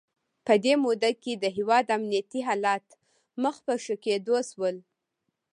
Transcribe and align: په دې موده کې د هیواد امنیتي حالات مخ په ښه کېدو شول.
په 0.45 0.53
دې 0.63 0.73
موده 0.83 1.11
کې 1.21 1.33
د 1.37 1.45
هیواد 1.57 1.85
امنیتي 1.97 2.39
حالات 2.47 2.85
مخ 3.43 3.55
په 3.65 3.73
ښه 3.83 3.95
کېدو 4.05 4.35
شول. 4.49 4.77